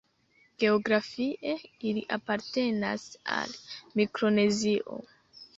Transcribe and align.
Geografie 0.61 1.51
ili 1.91 2.03
apartenas 2.17 3.05
al 3.37 3.55
Mikronezio. 4.01 4.99